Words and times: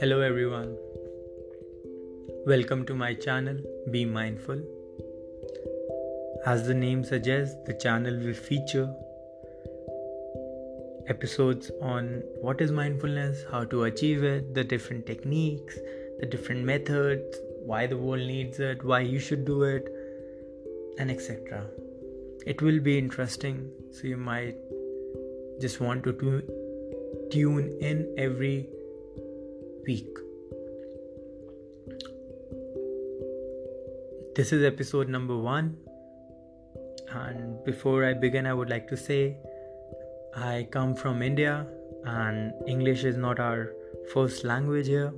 Hello 0.00 0.22
everyone. 0.22 0.78
Welcome 2.46 2.86
to 2.86 2.94
my 2.94 3.12
channel 3.12 3.58
Be 3.90 4.06
Mindful. 4.06 4.62
As 6.46 6.66
the 6.66 6.72
name 6.72 7.04
suggests, 7.04 7.54
the 7.66 7.74
channel 7.74 8.16
will 8.16 8.32
feature 8.32 8.90
episodes 11.06 11.70
on 11.82 12.22
what 12.40 12.62
is 12.62 12.72
mindfulness, 12.72 13.44
how 13.50 13.64
to 13.64 13.82
achieve 13.84 14.24
it, 14.24 14.54
the 14.54 14.64
different 14.64 15.04
techniques, 15.04 15.78
the 16.20 16.24
different 16.24 16.64
methods, 16.64 17.36
why 17.66 17.86
the 17.86 17.98
world 17.98 18.26
needs 18.26 18.58
it, 18.58 18.82
why 18.82 19.00
you 19.00 19.18
should 19.18 19.44
do 19.44 19.64
it, 19.64 19.86
and 20.98 21.10
etc. 21.10 21.66
It 22.46 22.62
will 22.62 22.80
be 22.80 22.96
interesting, 22.96 23.70
so 23.92 24.06
you 24.06 24.16
might 24.16 24.56
just 25.60 25.78
want 25.78 26.04
to 26.04 26.12
tune 27.30 27.76
in 27.82 28.14
every 28.16 28.70
week. 29.86 30.18
This 34.36 34.52
is 34.52 34.64
episode 34.64 35.08
number 35.08 35.36
one. 35.36 35.76
And 37.12 37.64
before 37.64 38.04
I 38.04 38.14
begin, 38.14 38.46
I 38.46 38.54
would 38.54 38.70
like 38.70 38.88
to 38.88 38.96
say 38.96 39.36
I 40.34 40.68
come 40.70 40.94
from 40.94 41.22
India 41.22 41.66
and 42.04 42.52
English 42.66 43.04
is 43.04 43.16
not 43.16 43.40
our 43.40 43.72
first 44.12 44.44
language 44.44 44.86
here. 44.86 45.12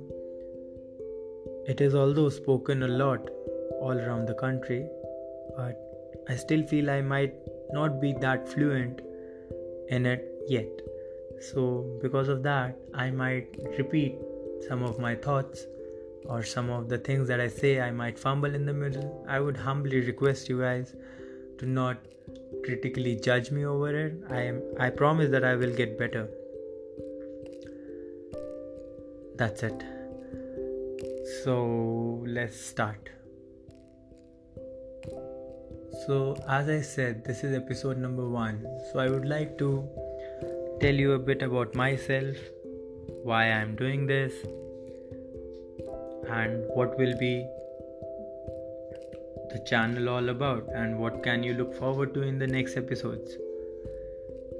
It 1.67 1.79
is 1.79 1.95
although 1.95 2.29
spoken 2.29 2.83
a 2.83 2.87
lot 2.87 3.29
all 3.79 3.97
around 3.97 4.27
the 4.27 4.33
country, 4.33 4.87
but 5.55 5.79
I 6.27 6.35
still 6.35 6.65
feel 6.67 6.89
I 6.89 7.01
might 7.01 7.35
not 7.71 8.01
be 8.01 8.13
that 8.21 8.47
fluent 8.47 9.01
in 9.89 10.05
it 10.05 10.27
yet. 10.47 10.67
So, 11.39 11.99
because 12.01 12.29
of 12.29 12.43
that, 12.43 12.77
I 12.93 13.11
might 13.11 13.57
repeat 13.77 14.17
some 14.67 14.83
of 14.83 14.99
my 14.99 15.15
thoughts 15.15 15.65
or 16.25 16.43
some 16.43 16.69
of 16.69 16.89
the 16.89 16.97
things 16.97 17.27
that 17.27 17.39
I 17.39 17.47
say 17.47 17.81
I 17.81 17.91
might 17.91 18.17
fumble 18.17 18.55
in 18.55 18.65
the 18.65 18.73
middle, 18.73 19.25
I 19.27 19.39
would 19.39 19.57
humbly 19.57 20.01
request 20.01 20.49
you 20.49 20.61
guys 20.61 20.95
to 21.57 21.65
not 21.65 21.97
critically 22.63 23.15
judge 23.15 23.51
me 23.51 23.65
over 23.65 23.95
it. 24.05 24.13
I 24.29 24.41
am 24.41 24.61
I 24.79 24.89
promise 24.89 25.29
that 25.31 25.43
I 25.43 25.55
will 25.55 25.75
get 25.75 25.97
better. 25.97 26.29
That's 29.35 29.63
it. 29.63 29.83
So 31.43 32.23
let's 32.27 32.59
start. 32.59 33.09
So, 36.05 36.35
as 36.49 36.67
I 36.67 36.81
said, 36.81 37.23
this 37.23 37.43
is 37.43 37.55
episode 37.55 37.97
number 37.97 38.27
one. 38.27 38.65
So, 38.91 38.99
I 38.99 39.09
would 39.09 39.25
like 39.25 39.57
to 39.59 39.87
tell 40.81 40.93
you 40.93 41.13
a 41.13 41.19
bit 41.19 41.41
about 41.41 41.75
myself 41.75 42.35
why 43.23 43.51
I'm 43.51 43.75
doing 43.75 44.05
this, 44.05 44.33
and 46.29 46.63
what 46.75 46.97
will 46.97 47.17
be 47.17 47.47
the 49.51 49.59
channel 49.65 50.09
all 50.09 50.29
about, 50.29 50.67
and 50.75 50.99
what 50.99 51.23
can 51.23 51.43
you 51.43 51.53
look 51.53 51.73
forward 51.73 52.13
to 52.15 52.21
in 52.21 52.37
the 52.39 52.47
next 52.47 52.75
episodes. 52.75 53.37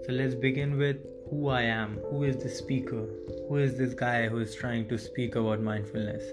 So, 0.05 0.11
let's 0.11 0.35
begin 0.35 0.77
with 0.77 0.97
who 1.29 1.49
I 1.49 1.61
am. 1.63 1.97
Who 2.09 2.23
is 2.23 2.37
the 2.37 2.49
speaker? 2.49 3.05
Who 3.47 3.57
is 3.57 3.77
this 3.77 3.93
guy 3.93 4.27
who 4.27 4.39
is 4.39 4.55
trying 4.55 4.87
to 4.89 4.97
speak 4.97 5.35
about 5.35 5.61
mindfulness? 5.61 6.23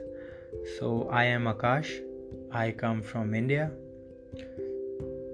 So, 0.79 1.09
I 1.11 1.25
am 1.25 1.45
Akash. 1.45 2.01
I 2.53 2.73
come 2.73 3.03
from 3.03 3.35
India. 3.35 3.71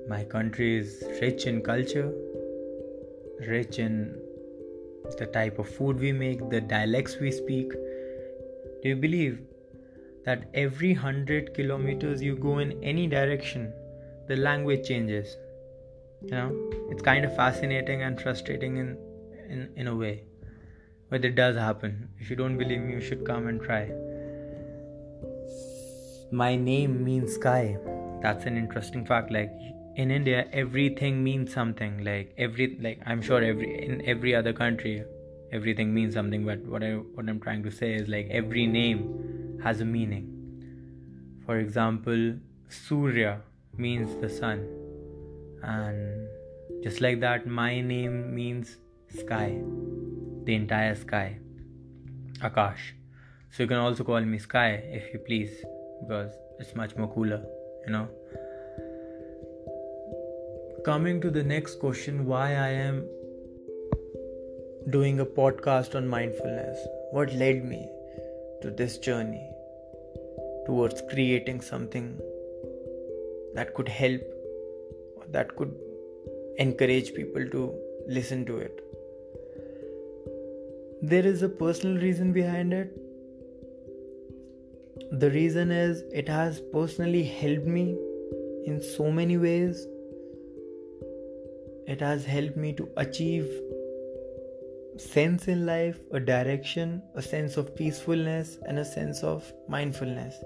My 0.08 0.22
country 0.25 0.77
is 0.78 1.05
rich 1.20 1.47
in 1.47 1.62
culture, 1.62 2.12
rich 3.41 3.78
in 3.78 4.20
the 5.14 5.26
type 5.26 5.58
of 5.58 5.68
food 5.68 6.00
we 6.00 6.12
make, 6.12 6.50
the 6.50 6.60
dialects 6.60 7.16
we 7.20 7.30
speak. 7.30 7.70
Do 8.82 8.88
you 8.88 8.96
believe 8.96 9.38
that 10.24 10.50
every 10.54 10.92
hundred 10.92 11.54
kilometers 11.54 12.20
you 12.20 12.34
go 12.34 12.58
in 12.58 12.82
any 12.82 13.06
direction, 13.06 13.72
the 14.26 14.36
language 14.36 14.88
changes? 14.88 15.36
You 16.22 16.31
know, 16.31 16.70
it's 16.91 17.03
kind 17.03 17.25
of 17.25 17.36
fascinating 17.36 18.03
and 18.03 18.20
frustrating 18.20 18.78
in, 18.78 18.98
in, 19.48 19.69
in 19.76 19.86
a 19.86 19.94
way. 19.94 20.25
But 21.08 21.25
it 21.25 21.36
does 21.36 21.56
happen. 21.56 22.08
If 22.19 22.31
you 22.31 22.36
don't 22.36 22.58
believe 22.58 22.81
me, 22.81 22.94
you 22.94 23.00
should 23.00 23.25
come 23.25 23.47
and 23.47 23.62
try. 23.62 23.92
My 26.32 26.56
name 26.56 27.04
means 27.04 27.34
sky. 27.34 27.76
That's 28.20 28.47
an 28.47 28.56
interesting 28.56 29.06
fact. 29.06 29.31
Like 29.31 29.52
in 29.96 30.10
India, 30.10 30.46
everything 30.52 31.24
means 31.24 31.52
something. 31.52 32.04
Like 32.04 32.34
every, 32.36 32.76
like 32.80 33.00
I'm 33.06 33.22
sure 33.22 33.42
every 33.42 33.84
in 33.84 34.06
every 34.06 34.34
other 34.34 34.52
country, 34.52 35.04
everything 35.52 35.92
means 35.94 36.14
something. 36.14 36.44
But 36.44 36.64
what 36.66 36.84
I 36.84 36.92
what 37.18 37.28
I'm 37.28 37.40
trying 37.40 37.62
to 37.64 37.70
say 37.70 37.94
is 37.94 38.08
like 38.08 38.28
every 38.30 38.66
name 38.66 39.60
has 39.62 39.80
a 39.80 39.84
meaning. 39.84 40.32
For 41.46 41.58
example, 41.58 42.34
Surya 42.68 43.40
means 43.76 44.20
the 44.20 44.28
sun, 44.28 44.66
and 45.62 46.28
just 46.84 47.00
like 47.00 47.20
that, 47.20 47.46
my 47.46 47.80
name 47.80 48.34
means 48.34 48.76
sky, 49.18 49.62
the 50.44 50.54
entire 50.54 50.94
sky, 50.94 51.38
Akash. 52.40 52.92
So 53.50 53.62
you 53.62 53.68
can 53.68 53.78
also 53.78 54.04
call 54.04 54.20
me 54.20 54.38
Sky 54.38 54.70
if 55.00 55.12
you 55.14 55.20
please, 55.20 55.64
because 56.02 56.32
it's 56.58 56.74
much 56.74 56.96
more 56.96 57.08
cooler, 57.08 57.42
you 57.86 57.92
know 57.92 58.08
coming 60.86 61.20
to 61.20 61.30
the 61.32 61.42
next 61.42 61.80
question 61.80 62.26
why 62.26 62.44
I 62.54 62.69
am 62.80 62.98
doing 64.88 65.19
a 65.19 65.24
podcast 65.26 65.97
on 65.97 66.06
mindfulness. 66.06 66.78
What 67.10 67.32
led 67.32 67.64
me 67.64 67.91
to 68.62 68.70
this 68.70 68.98
journey 68.98 69.50
towards 70.64 71.02
creating 71.10 71.60
something 71.60 72.20
that 73.54 73.75
could 73.75 73.88
help, 73.88 74.20
that 75.32 75.56
could 75.56 75.75
encourage 76.58 77.12
people 77.14 77.50
to 77.56 77.75
listen 78.06 78.46
to 78.46 78.58
it? 78.58 78.80
There 81.02 81.26
is 81.26 81.42
a 81.42 81.48
personal 81.48 82.00
reason 82.00 82.32
behind 82.32 82.72
it. 82.72 82.96
The 85.10 85.32
reason 85.32 85.72
is 85.72 86.04
it 86.12 86.28
has 86.28 86.62
personally 86.72 87.25
helped 87.25 87.66
me 87.66 87.98
in 88.66 88.80
so 88.80 89.10
many 89.10 89.36
ways 89.36 89.84
it 91.86 92.00
has 92.00 92.24
helped 92.24 92.56
me 92.56 92.72
to 92.74 92.88
achieve 92.97 93.48
sense 94.98 95.47
in 95.47 95.66
life, 95.66 95.98
a 96.12 96.20
direction, 96.20 97.02
a 97.14 97.22
sense 97.22 97.56
of 97.56 97.74
peacefulness, 97.76 98.58
and 98.66 98.78
a 98.78 98.84
sense 98.84 99.22
of 99.22 99.52
mindfulness. 99.69 100.36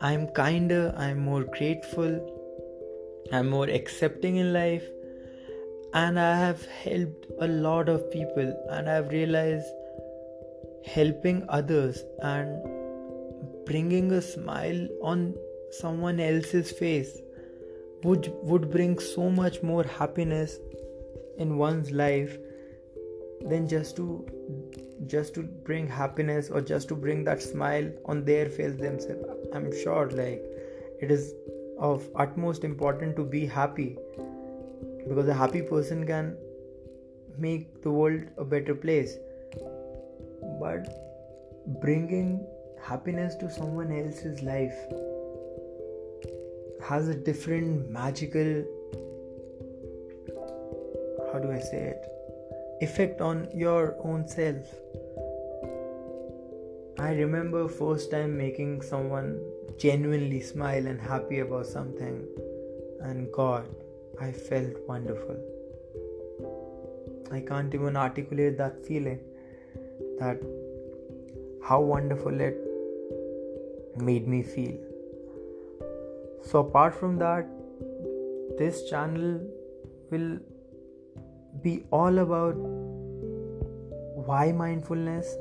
I'm 0.00 0.28
kinder, 0.28 0.94
I'm 0.96 1.18
more 1.18 1.44
grateful, 1.44 2.12
I'm 3.32 3.48
more 3.48 3.68
accepting 3.68 4.36
in 4.36 4.52
life, 4.52 4.84
and 5.94 6.18
I 6.20 6.36
have 6.36 6.64
helped 6.66 7.26
a 7.40 7.48
lot 7.48 7.88
of 7.88 8.10
people, 8.10 8.66
and 8.70 8.90
I've 8.90 9.10
realized 9.10 9.66
helping 10.84 11.44
others 11.48 12.04
and 12.20 12.62
bringing 13.64 14.12
a 14.12 14.22
smile 14.22 14.86
on 15.02 15.34
someone 15.70 16.20
else's 16.20 16.70
face 16.72 17.18
would 18.04 18.32
would 18.42 18.70
bring 18.70 18.98
so 18.98 19.28
much 19.28 19.62
more 19.62 19.84
happiness 19.84 20.58
in 21.38 21.56
one's 21.56 21.90
life 21.90 22.36
than 23.40 23.68
just 23.68 23.96
to 23.96 24.26
just 25.06 25.34
to 25.34 25.42
bring 25.42 25.86
happiness 25.86 26.50
or 26.50 26.60
just 26.60 26.88
to 26.88 26.94
bring 26.94 27.24
that 27.24 27.42
smile 27.42 27.90
on 28.04 28.24
their 28.24 28.46
face 28.46 28.76
themselves. 28.76 29.24
I'm 29.54 29.70
sure 29.82 30.10
like 30.10 30.42
it 31.00 31.10
is 31.10 31.34
of 31.78 32.08
utmost 32.16 32.64
important 32.64 33.16
to 33.16 33.24
be 33.24 33.46
happy 33.46 33.96
because 35.08 35.28
a 35.28 35.34
happy 35.34 35.62
person 35.62 36.06
can 36.06 36.36
make 37.38 37.82
the 37.82 37.90
world 37.90 38.22
a 38.36 38.44
better 38.44 38.74
place. 38.74 39.16
But 40.60 40.88
bringing 41.80 42.44
happiness 42.82 43.34
to 43.36 43.50
someone 43.50 43.92
else's 43.92 44.42
life 44.42 44.76
has 46.82 47.08
a 47.08 47.14
different 47.14 47.90
magical 47.90 48.64
how 51.32 51.38
do 51.38 51.50
I 51.52 51.58
say 51.58 51.94
it 51.94 52.08
effect 52.80 53.20
on 53.20 53.48
your 53.52 53.96
own 54.04 54.26
self. 54.28 54.66
I 56.98 57.12
remember 57.12 57.68
first 57.68 58.10
time 58.10 58.36
making 58.36 58.82
someone 58.82 59.40
genuinely 59.78 60.40
smile 60.40 60.86
and 60.86 61.00
happy 61.00 61.40
about 61.40 61.66
something 61.66 62.26
and 63.00 63.30
God 63.32 63.68
I 64.20 64.32
felt 64.32 64.72
wonderful. 64.86 65.36
I 67.30 67.40
can't 67.40 67.74
even 67.74 67.96
articulate 67.96 68.58
that 68.58 68.84
feeling 68.84 69.20
that 70.18 70.40
how 71.62 71.80
wonderful 71.80 72.40
it 72.40 72.58
made 73.96 74.26
me 74.26 74.42
feel. 74.42 74.87
So, 76.50 76.60
apart 76.60 76.94
from 76.94 77.18
that, 77.18 77.46
this 78.58 78.88
channel 78.88 79.40
will 80.10 80.38
be 81.62 81.84
all 81.90 82.20
about 82.20 82.54
why 84.28 84.52
mindfulness, 84.52 85.36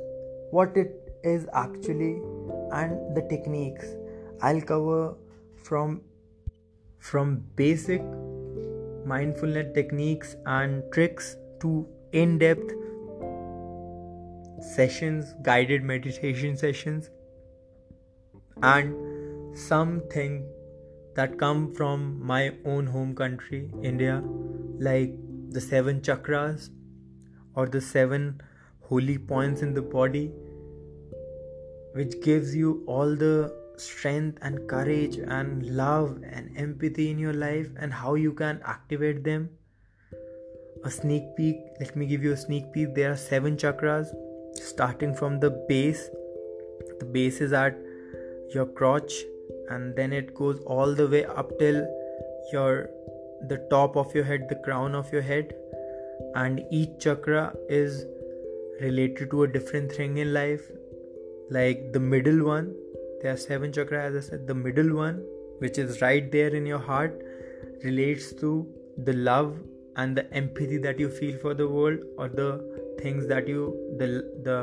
what 0.51 0.75
it 0.75 1.13
is 1.23 1.47
actually 1.53 2.21
and 2.71 3.15
the 3.15 3.25
techniques. 3.29 3.85
I'll 4.41 4.59
cover 4.59 5.15
from 5.63 6.01
from 6.99 7.37
basic 7.55 8.01
mindfulness 9.05 9.73
techniques 9.73 10.35
and 10.45 10.83
tricks 10.91 11.37
to 11.61 11.87
in-depth 12.11 12.73
sessions 14.75 15.33
guided 15.41 15.83
meditation 15.83 16.57
sessions 16.57 17.09
and 18.61 19.57
something 19.57 20.43
that 21.17 21.37
come 21.37 21.61
from 21.73 22.01
my 22.31 22.41
own 22.63 22.87
home 22.95 23.13
country 23.19 23.61
India 23.91 24.17
like 24.87 25.13
the 25.57 25.61
seven 25.61 26.01
chakras 26.07 26.69
or 27.55 27.67
the 27.75 27.81
seven 27.81 28.41
holy 28.89 29.17
points 29.17 29.61
in 29.61 29.73
the 29.73 29.81
body 29.81 30.25
which 31.93 32.19
gives 32.21 32.55
you 32.55 32.83
all 32.85 33.15
the 33.15 33.35
strength 33.77 34.37
and 34.41 34.67
courage 34.67 35.17
and 35.17 35.65
love 35.75 36.11
and 36.31 36.57
empathy 36.65 37.09
in 37.11 37.17
your 37.19 37.33
life 37.33 37.69
and 37.77 37.93
how 37.93 38.13
you 38.15 38.33
can 38.33 38.59
activate 38.65 39.23
them. 39.23 39.49
A 40.83 40.91
sneak 40.91 41.23
peek 41.35 41.57
let 41.79 41.95
me 41.95 42.05
give 42.05 42.23
you 42.23 42.33
a 42.33 42.37
sneak 42.37 42.71
peek. 42.73 42.93
There 42.93 43.11
are 43.11 43.17
seven 43.17 43.57
chakras 43.57 44.13
starting 44.55 45.15
from 45.15 45.39
the 45.39 45.49
base. 45.69 46.09
The 46.99 47.05
base 47.05 47.41
is 47.41 47.53
at 47.53 47.75
your 48.53 48.65
crotch 48.65 49.13
and 49.69 49.95
then 49.95 50.13
it 50.13 50.33
goes 50.33 50.59
all 50.65 50.93
the 50.93 51.07
way 51.07 51.25
up 51.25 51.51
till 51.59 51.85
your 52.51 52.89
the 53.49 53.57
top 53.69 53.95
of 53.95 54.13
your 54.15 54.23
head 54.23 54.47
the 54.49 54.55
crown 54.55 54.95
of 54.95 55.11
your 55.11 55.21
head. 55.21 55.53
And 56.35 56.65
each 56.71 56.99
chakra 56.99 57.53
is 57.69 58.05
related 58.81 59.31
to 59.31 59.43
a 59.43 59.47
different 59.47 59.91
thing 59.91 60.17
in 60.17 60.33
life. 60.33 60.61
Like 61.49 61.93
the 61.93 61.99
middle 61.99 62.43
one 62.45 62.75
there 63.21 63.33
are 63.33 63.37
seven 63.43 63.71
chakras 63.77 64.09
as 64.09 64.15
i 64.17 64.29
said 64.29 64.47
the 64.47 64.55
middle 64.55 64.95
one 64.95 65.23
which 65.63 65.77
is 65.83 66.01
right 66.01 66.31
there 66.31 66.53
in 66.59 66.65
your 66.71 66.81
heart 66.89 67.21
relates 67.83 68.31
to 68.41 68.51
the 69.09 69.13
love 69.29 69.55
and 69.95 70.15
the 70.15 70.25
empathy 70.41 70.77
that 70.77 70.99
you 70.99 71.09
feel 71.09 71.37
for 71.45 71.53
the 71.61 71.67
world 71.67 71.99
or 72.17 72.27
the 72.29 72.49
things 73.01 73.27
that 73.27 73.47
you 73.47 73.63
the 74.01 74.09
the 74.49 74.59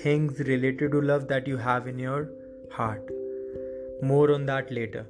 things 0.00 0.40
related 0.52 0.92
to 0.92 1.00
love 1.12 1.26
that 1.34 1.48
you 1.52 1.56
have 1.56 1.88
in 1.88 1.98
your 1.98 2.28
heart 2.70 3.15
more 4.02 4.32
on 4.32 4.46
that 4.46 4.70
later 4.70 5.06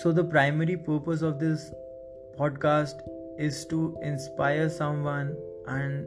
so 0.00 0.10
the 0.10 0.24
primary 0.24 0.76
purpose 0.76 1.20
of 1.20 1.38
this 1.38 1.70
podcast 2.38 3.02
is 3.38 3.66
to 3.66 3.98
inspire 4.02 4.68
someone 4.70 5.36
and 5.66 6.06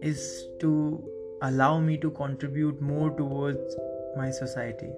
is 0.00 0.46
to 0.60 1.02
allow 1.42 1.80
me 1.80 1.96
to 1.96 2.10
contribute 2.10 2.80
more 2.80 3.10
towards 3.10 3.76
my 4.16 4.30
society. 4.30 4.90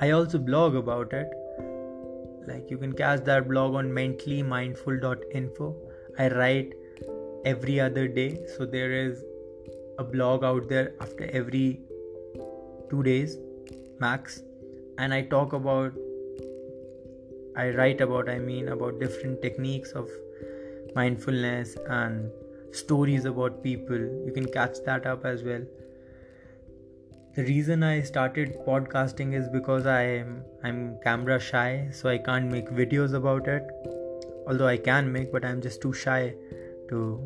I 0.00 0.10
also 0.10 0.38
blog 0.38 0.76
about 0.76 1.12
it. 1.12 1.28
Like 2.46 2.70
you 2.70 2.78
can 2.78 2.92
catch 2.92 3.24
that 3.24 3.48
blog 3.48 3.74
on 3.74 3.90
mentallyMindful.info. 3.90 5.76
I 6.18 6.28
write 6.28 6.72
every 7.44 7.80
other 7.80 8.06
day, 8.06 8.40
so 8.56 8.64
there 8.64 8.92
is 8.92 9.24
a 9.98 10.04
blog 10.04 10.44
out 10.44 10.68
there 10.68 10.94
after 11.00 11.28
every 11.32 11.80
two 12.88 13.02
days 13.02 13.36
max, 14.00 14.42
and 14.98 15.12
I 15.12 15.22
talk 15.22 15.52
about, 15.52 15.92
I 17.56 17.70
write 17.70 18.00
about, 18.00 18.28
I 18.28 18.38
mean, 18.38 18.68
about 18.68 19.00
different 19.00 19.42
techniques 19.42 19.90
of 19.92 20.08
mindfulness 20.94 21.76
and 21.88 22.30
stories 22.72 23.24
about 23.24 23.62
people. 23.62 23.98
You 23.98 24.32
can 24.32 24.46
catch 24.52 24.76
that 24.84 25.06
up 25.06 25.24
as 25.24 25.42
well. 25.42 25.62
The 27.34 27.44
reason 27.44 27.82
I 27.82 28.02
started 28.02 28.58
podcasting 28.66 29.34
is 29.34 29.48
because 29.48 29.86
I 29.86 30.02
am 30.02 30.44
I'm 30.64 30.98
camera 31.02 31.38
shy, 31.38 31.88
so 31.92 32.08
I 32.08 32.18
can't 32.18 32.50
make 32.50 32.68
videos 32.70 33.14
about 33.14 33.46
it. 33.46 33.62
Although 34.46 34.66
I 34.66 34.76
can 34.76 35.12
make, 35.12 35.30
but 35.30 35.44
I'm 35.44 35.60
just 35.60 35.80
too 35.80 35.92
shy 35.92 36.34
to 36.88 37.20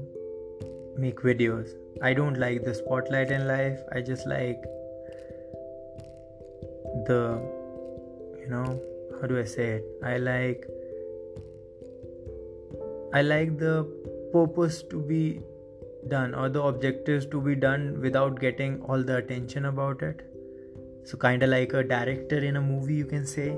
make 0.97 1.21
videos. 1.21 1.82
I 2.01 2.15
don't 2.15 2.39
like 2.39 2.65
the 2.65 2.75
spotlight 2.75 3.31
in 3.31 3.47
life. 3.47 3.81
I 3.93 4.01
just 4.01 4.27
like 4.27 4.63
the 7.07 7.41
you 8.41 8.49
know 8.49 8.81
how 9.21 9.27
do 9.27 9.39
I 9.39 9.45
say 9.45 9.69
it? 9.79 9.85
I 10.03 10.17
like 10.17 10.67
I 13.13 13.23
like 13.23 13.59
the 13.59 13.87
purpose 14.33 14.83
to 14.85 15.01
be 15.01 15.41
done 16.09 16.35
or 16.35 16.49
the 16.49 16.63
objectives 16.63 17.27
to 17.27 17.41
be 17.41 17.55
done 17.55 18.01
without 18.01 18.41
getting 18.41 18.81
all 18.83 19.03
the 19.03 19.17
attention 19.17 19.67
about 19.67 20.03
it 20.03 20.23
so 21.05 21.17
kind 21.17 21.43
of 21.43 21.51
like 21.51 21.73
a 21.73 21.83
director 21.83 22.39
in 22.39 22.57
a 22.57 22.61
movie 22.61 22.95
you 22.95 23.05
can 23.05 23.27
say 23.27 23.57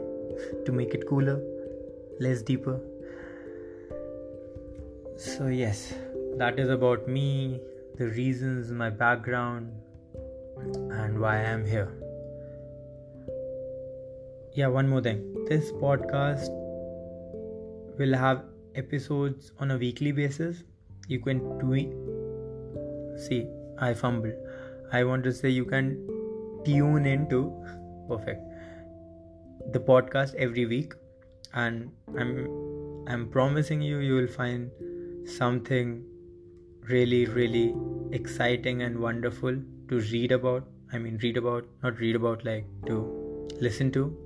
to 0.67 0.73
make 0.73 0.95
it 0.95 1.07
cooler 1.09 1.41
less 2.21 2.43
deeper 2.43 2.81
so 5.17 5.47
yes 5.47 5.95
that 6.37 6.59
is 6.59 6.69
about 6.69 7.09
me 7.09 7.61
the 7.96 8.06
reasons 8.08 8.70
my 8.73 8.91
background 8.91 9.73
and 11.00 11.20
why 11.20 11.37
i 11.37 11.43
am 11.50 11.64
here. 11.64 11.93
Yeah 14.52 14.67
one 14.69 14.88
more 14.88 15.00
thing. 15.00 15.20
This 15.49 15.70
podcast 15.73 16.49
will 17.99 18.14
have 18.14 18.44
episodes 18.75 19.52
on 19.61 19.70
a 19.70 19.76
weekly 19.76 20.11
basis. 20.11 20.64
You 21.06 21.20
can 21.20 21.41
tweet 21.61 21.93
see 23.17 23.46
i 23.79 23.94
fumbled 23.94 24.35
i 24.93 25.05
want 25.05 25.23
to 25.23 25.32
say 25.32 25.49
you 25.49 25.64
can 25.64 25.94
tune 26.64 27.06
into. 27.06 27.52
Perfect. 28.08 28.43
The 29.73 29.79
podcast 29.81 30.35
every 30.35 30.67
week 30.67 30.94
and 31.52 31.93
i'm 32.19 33.06
i'm 33.06 33.29
promising 33.31 33.81
you 33.81 33.99
you 33.99 34.14
will 34.17 34.26
find 34.26 34.70
something 35.37 36.05
really 36.89 37.27
really 37.27 37.75
exciting 38.13 38.83
and 38.83 38.99
wonderful 38.99 39.57
to 39.89 40.01
read 40.13 40.33
about. 40.33 40.67
I 40.93 40.99
mean 40.99 41.19
read 41.23 41.37
about 41.37 41.67
not 41.83 41.99
read 41.99 42.17
about 42.17 42.45
like 42.45 42.67
to 42.87 43.49
listen 43.61 43.91
to. 43.93 44.17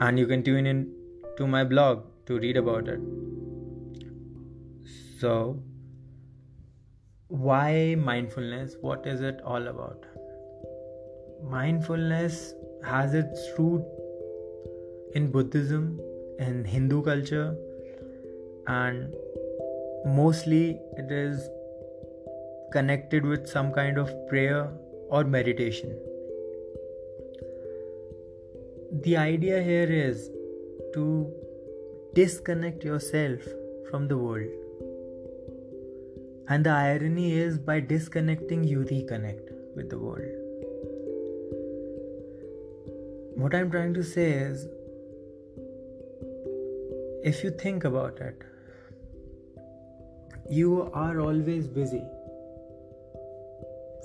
And 0.00 0.18
you 0.18 0.26
can 0.26 0.42
tune 0.42 0.66
in 0.66 0.92
to 1.36 1.46
my 1.46 1.64
blog 1.64 2.04
to 2.26 2.38
read 2.38 2.56
about 2.56 2.88
it. 2.88 3.00
So 5.20 5.60
why 7.28 7.94
mindfulness? 7.98 8.76
What 8.80 9.06
is 9.06 9.20
it 9.20 9.40
all 9.44 9.66
about? 9.68 10.04
Mindfulness 11.42 12.54
has 12.84 13.14
its 13.14 13.48
root 13.58 13.82
in 15.14 15.30
buddhism 15.30 16.00
in 16.38 16.64
hindu 16.64 17.02
culture 17.02 17.56
and 18.66 19.12
mostly 20.04 20.78
it 20.96 21.10
is 21.10 21.48
connected 22.72 23.24
with 23.24 23.48
some 23.48 23.72
kind 23.72 23.98
of 23.98 24.12
prayer 24.28 24.70
or 25.10 25.24
meditation 25.24 25.98
the 28.90 29.16
idea 29.18 29.62
here 29.62 29.84
is 29.84 30.30
to 30.94 31.30
disconnect 32.14 32.82
yourself 32.82 33.40
from 33.90 34.08
the 34.08 34.16
world. 34.16 34.48
And 36.48 36.64
the 36.64 36.70
irony 36.70 37.32
is, 37.32 37.58
by 37.58 37.80
disconnecting, 37.80 38.64
you 38.64 38.78
reconnect 38.78 39.50
with 39.76 39.90
the 39.90 39.98
world. 39.98 40.32
What 43.36 43.54
I'm 43.54 43.70
trying 43.70 43.92
to 43.94 44.02
say 44.02 44.30
is, 44.30 44.66
if 47.22 47.44
you 47.44 47.50
think 47.50 47.84
about 47.84 48.18
it, 48.20 48.42
you 50.50 50.90
are 50.94 51.20
always 51.20 51.66
busy. 51.66 52.02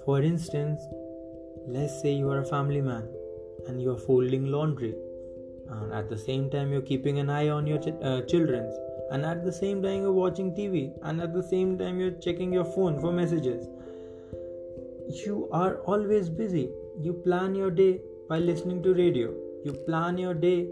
For 0.05 0.21
instance, 0.21 0.81
let's 1.65 2.01
say 2.01 2.11
you 2.11 2.29
are 2.29 2.39
a 2.39 2.45
family 2.45 2.81
man 2.81 3.07
and 3.67 3.81
you 3.81 3.91
are 3.91 3.97
folding 3.97 4.47
laundry 4.47 4.93
and 5.69 5.93
at 5.93 6.09
the 6.09 6.17
same 6.17 6.49
time 6.49 6.73
you're 6.73 6.81
keeping 6.81 7.19
an 7.19 7.29
eye 7.29 7.47
on 7.47 7.65
your 7.65 7.77
ch- 7.77 7.95
uh, 8.03 8.21
and 9.11 9.25
at 9.25 9.45
the 9.45 9.51
same 9.51 9.81
time 9.81 10.01
you're 10.01 10.11
watching 10.11 10.53
tv 10.53 10.91
and 11.03 11.21
at 11.21 11.33
the 11.33 11.43
same 11.43 11.77
time 11.77 11.99
you're 11.99 12.19
checking 12.27 12.51
your 12.51 12.65
phone 12.65 12.99
for 12.99 13.11
messages. 13.13 13.67
You 15.25 15.47
are 15.53 15.77
always 15.85 16.29
busy. 16.29 16.69
You 17.01 17.13
plan 17.13 17.55
your 17.55 17.71
day 17.71 18.01
while 18.27 18.41
listening 18.41 18.83
to 18.83 18.93
radio. 18.93 19.33
You 19.63 19.73
plan 19.85 20.17
your 20.17 20.33
day 20.33 20.67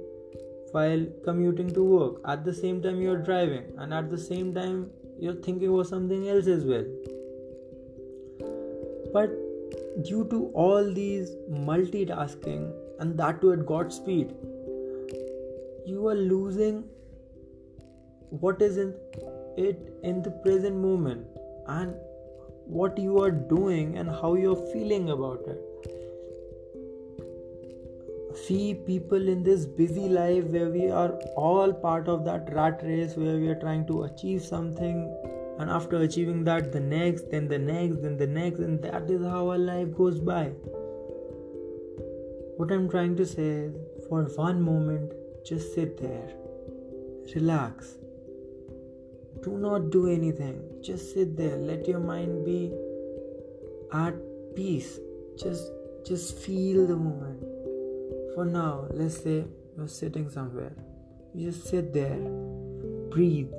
while 0.72 1.06
commuting 1.24 1.74
to 1.74 1.84
work. 1.84 2.22
At 2.26 2.44
the 2.44 2.54
same 2.54 2.82
time 2.82 3.00
you're 3.00 3.22
driving 3.22 3.66
and 3.78 3.94
at 3.94 4.10
the 4.10 4.18
same 4.18 4.54
time 4.54 4.90
you're 5.22 5.40
thinking 5.48 5.74
about 5.74 5.88
something 5.88 6.28
else 6.28 6.48
as 6.48 6.66
well. 6.66 6.86
But 9.14 9.32
due 10.04 10.26
to 10.30 10.52
all 10.54 10.94
these 10.94 11.32
multitasking 11.50 12.72
and 13.00 13.18
that 13.18 13.42
too 13.42 13.52
at 13.54 13.66
god's 13.66 13.96
speed 13.96 14.34
you 15.86 16.08
are 16.08 16.16
losing 16.16 16.84
what 18.30 18.62
is 18.62 18.78
in 18.78 18.94
it 19.58 19.92
in 20.04 20.22
the 20.22 20.32
present 20.46 20.76
moment 20.76 21.26
and 21.68 21.94
what 22.66 22.98
you 22.98 23.20
are 23.22 23.32
doing 23.32 23.98
and 23.98 24.10
how 24.10 24.34
you're 24.36 24.64
feeling 24.72 25.10
about 25.10 25.42
it 25.48 25.60
see 28.38 28.74
people 28.74 29.28
in 29.28 29.44
this 29.44 29.66
busy 29.66 30.08
life 30.08 30.46
where 30.46 30.70
we 30.70 30.90
are 30.90 31.12
all 31.36 31.74
part 31.74 32.08
of 32.08 32.26
that 32.26 32.52
rat 32.54 32.82
race 32.84 33.16
where 33.16 33.38
we 33.38 33.48
are 33.48 33.60
trying 33.60 33.86
to 33.88 34.04
achieve 34.04 34.44
something 34.44 35.00
and 35.60 35.70
after 35.70 35.98
achieving 36.02 36.44
that 36.44 36.72
the 36.72 36.80
next 36.80 37.30
then 37.32 37.48
the 37.48 37.60
next 37.60 38.02
then 38.02 38.18
the 38.18 38.28
next 38.28 38.60
and 38.60 38.82
that 38.82 39.10
is 39.10 39.24
how 39.24 39.50
our 39.50 39.58
life 39.58 39.96
goes 39.96 40.20
by. 40.20 40.46
What 42.58 42.72
i'm 42.72 42.90
trying 42.90 43.16
to 43.18 43.26
say 43.26 43.50
is 43.66 43.76
for 44.08 44.24
one 44.36 44.62
moment 44.62 45.14
just 45.46 45.74
sit 45.74 45.98
there. 45.98 46.30
Relax. 47.36 47.96
Do 49.44 49.58
not 49.58 49.90
do 49.90 50.08
anything. 50.08 50.62
Just 50.82 51.14
sit 51.14 51.36
there. 51.36 51.58
Let 51.58 51.88
your 51.88 52.00
mind 52.00 52.46
be 52.46 52.72
at 53.92 54.14
peace. 54.56 55.00
Just 55.38 55.72
just 56.06 56.38
feel 56.40 56.86
the 56.88 56.96
moment 56.96 57.51
for 58.36 58.46
now, 58.46 58.88
let's 58.92 59.22
say 59.24 59.46
you're 59.78 59.88
sitting 59.88 60.30
somewhere. 60.30 60.74
You 61.34 61.52
just 61.52 61.68
sit 61.68 61.94
there, 61.94 62.20
breathe, 63.10 63.52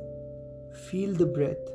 feel 0.90 1.14
the 1.14 1.26
breath. 1.26 1.70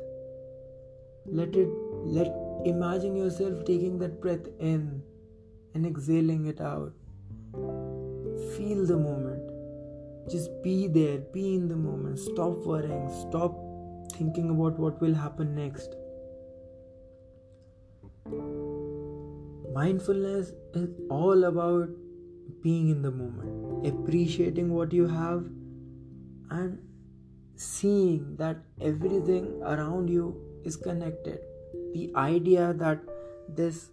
Let 1.26 1.54
it 1.54 1.68
let 2.04 2.34
imagine 2.64 3.16
yourself 3.16 3.64
taking 3.64 3.98
that 3.98 4.20
breath 4.20 4.46
in 4.58 5.02
and 5.74 5.86
exhaling 5.86 6.46
it 6.46 6.60
out. 6.60 6.92
Feel 8.56 8.86
the 8.86 8.96
moment. 8.96 9.50
Just 10.30 10.50
be 10.62 10.88
there, 10.88 11.18
be 11.18 11.54
in 11.54 11.68
the 11.68 11.76
moment. 11.76 12.18
Stop 12.18 12.66
worrying, 12.66 13.08
stop 13.28 13.56
thinking 14.12 14.50
about 14.50 14.78
what 14.78 15.00
will 15.00 15.14
happen 15.14 15.54
next. 15.54 15.94
Mindfulness 19.72 20.52
is 20.74 20.88
all 21.08 21.44
about 21.44 21.88
being 22.62 22.88
in 22.90 23.02
the 23.02 23.10
moment, 23.10 23.86
appreciating 23.86 24.72
what 24.72 24.92
you 24.92 25.06
have, 25.06 25.44
and 26.50 26.78
seeing 27.56 28.36
that 28.36 28.56
everything 28.80 29.60
around 29.62 30.08
you 30.08 30.40
is 30.64 30.76
connected. 30.76 31.40
The 31.94 32.12
idea 32.16 32.72
that 32.74 33.00
this 33.48 33.90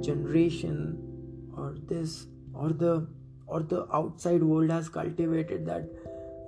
generation 0.00 0.98
or 1.56 1.76
this 1.88 2.26
or 2.54 2.70
the 2.70 3.06
or 3.46 3.62
the 3.62 3.86
outside 3.94 4.42
world 4.42 4.70
has 4.70 4.88
cultivated 4.88 5.66
that 5.66 5.88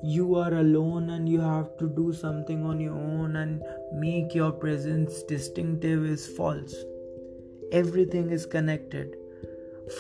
you 0.02 0.35
are 0.37 0.54
alone 0.54 1.11
and 1.11 1.28
you 1.28 1.40
have 1.40 1.76
to 1.78 1.88
do 1.88 2.12
something 2.12 2.64
on 2.64 2.80
your 2.80 2.95
own 2.95 3.37
and 3.37 3.62
make 3.92 4.35
your 4.35 4.52
presence 4.52 5.23
distinctive 5.25 6.04
is 6.04 6.26
false 6.37 6.75
everything 7.73 8.30
is 8.30 8.47
connected 8.47 9.16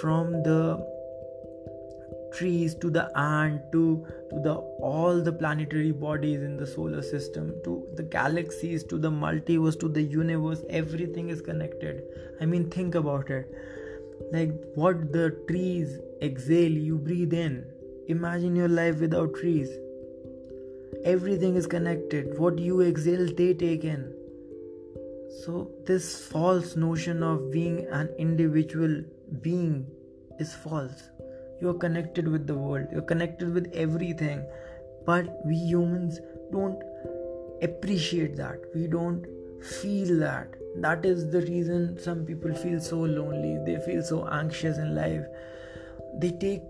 from 0.00 0.42
the 0.42 0.97
trees 2.32 2.74
to 2.74 2.90
the 2.90 3.04
ant 3.18 3.60
to 3.72 4.06
to 4.30 4.40
the 4.40 4.54
all 4.90 5.20
the 5.28 5.32
planetary 5.32 5.92
bodies 5.92 6.42
in 6.42 6.56
the 6.56 6.66
solar 6.66 7.02
system 7.02 7.54
to 7.64 7.86
the 7.94 8.02
galaxies 8.02 8.84
to 8.84 8.98
the 8.98 9.10
multiverse 9.10 9.78
to 9.80 9.88
the 9.88 10.02
universe 10.02 10.62
everything 10.68 11.28
is 11.28 11.40
connected. 11.40 12.02
I 12.40 12.46
mean 12.46 12.70
think 12.70 12.94
about 12.94 13.30
it. 13.30 13.52
Like 14.32 14.52
what 14.74 15.12
the 15.12 15.30
trees 15.48 15.98
exhale 16.22 16.72
you 16.72 16.98
breathe 16.98 17.32
in. 17.32 17.64
Imagine 18.08 18.56
your 18.56 18.68
life 18.68 19.00
without 19.00 19.34
trees. 19.34 19.70
Everything 21.04 21.56
is 21.56 21.66
connected. 21.66 22.38
What 22.38 22.58
you 22.58 22.80
exhale 22.82 23.26
they 23.26 23.54
take 23.54 23.84
in. 23.84 24.12
So 25.44 25.70
this 25.86 26.26
false 26.26 26.74
notion 26.74 27.22
of 27.22 27.50
being 27.52 27.86
an 27.90 28.08
individual 28.18 29.02
being 29.42 29.86
is 30.38 30.54
false 30.54 31.10
you're 31.60 31.74
connected 31.74 32.28
with 32.28 32.46
the 32.46 32.54
world. 32.54 32.88
You're 32.92 33.02
connected 33.02 33.52
with 33.52 33.70
everything. 33.74 34.44
But 35.04 35.44
we 35.44 35.56
humans 35.56 36.20
don't 36.52 36.82
appreciate 37.62 38.36
that. 38.36 38.60
We 38.74 38.86
don't 38.86 39.26
feel 39.62 40.18
that. 40.20 40.54
That 40.76 41.04
is 41.04 41.30
the 41.30 41.40
reason 41.42 41.98
some 41.98 42.24
people 42.24 42.54
feel 42.54 42.80
so 42.80 42.98
lonely. 42.98 43.58
They 43.64 43.80
feel 43.84 44.02
so 44.02 44.28
anxious 44.28 44.78
in 44.78 44.94
life. 44.94 45.24
They 46.18 46.30
take 46.30 46.62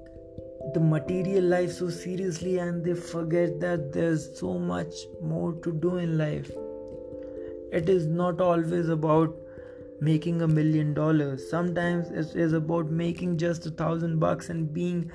the 0.75 0.81
material 0.81 1.45
life 1.45 1.73
so 1.73 1.89
seriously 1.89 2.59
and 2.59 2.85
they 2.85 2.95
forget 2.95 3.61
that 3.61 3.93
there's 3.93 4.39
so 4.39 4.59
much 4.59 4.95
more 5.23 5.53
to 5.63 5.73
do 5.73 5.97
in 5.97 6.19
life. 6.19 6.51
It 7.73 7.89
is 7.89 8.07
not 8.07 8.41
always 8.41 8.89
about 8.89 9.37
making 10.01 10.43
a 10.43 10.49
million 10.49 10.95
dollars. 10.95 11.49
Sometimes 11.51 12.11
it 12.11 12.37
is 12.37 12.53
about 12.53 12.91
making 12.91 13.39
just 13.39 13.67
a 13.67 13.71
thousand 13.71 14.19
bucks 14.19 14.49
and 14.49 14.73
being 14.73 15.11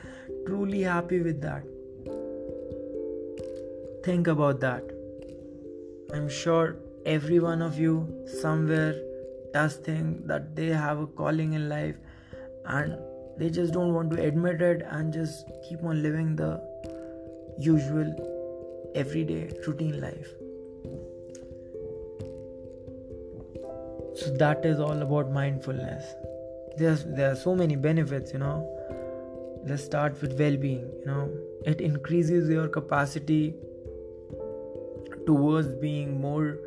truly 0.46 0.82
happy 0.82 1.22
with 1.22 1.42
that. 1.42 1.64
Think 4.04 4.28
about 4.28 4.60
that. 4.60 4.84
I'm 6.14 6.30
sure 6.30 6.76
every 7.06 7.40
one 7.40 7.62
of 7.62 7.80
you 7.80 8.26
somewhere 8.42 8.96
does 9.54 9.76
think 9.78 10.28
that 10.28 10.56
they 10.56 10.68
have 10.68 11.00
a 11.00 11.08
calling 11.08 11.54
in 11.54 11.70
life 11.70 11.96
and 12.66 12.98
they 13.38 13.50
just 13.50 13.74
don't 13.74 13.94
want 13.94 14.12
to 14.12 14.22
admit 14.22 14.62
it 14.62 14.86
and 14.90 15.14
just 15.14 15.50
keep 15.68 15.84
on 15.84 16.04
living 16.04 16.36
the 16.36 16.62
usual 17.58 18.92
everyday 18.96 19.50
routine 19.66 20.00
life. 20.02 20.43
So 24.24 24.32
that 24.38 24.66
is 24.66 24.80
all 24.80 25.02
about 25.02 25.32
mindfulness. 25.32 26.04
There's 26.78 27.04
there 27.04 27.32
are 27.32 27.36
so 27.36 27.56
many 27.56 27.76
benefits 27.76 28.34
you 28.34 28.40
know. 28.40 28.70
Let's 29.66 29.84
start 29.84 30.22
with 30.22 30.40
well-being 30.40 30.86
you 31.00 31.06
know. 31.06 31.30
It 31.66 31.82
increases 31.82 32.50
your 32.50 32.68
capacity 32.68 33.56
towards 35.26 35.74
being 35.84 36.20
more 36.22 36.58